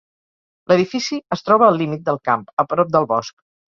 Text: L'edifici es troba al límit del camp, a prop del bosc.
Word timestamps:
L'edifici 0.71 1.19
es 1.37 1.45
troba 1.49 1.67
al 1.73 1.77
límit 1.81 2.05
del 2.09 2.21
camp, 2.31 2.47
a 2.65 2.67
prop 2.73 2.95
del 2.97 3.07
bosc. 3.13 3.37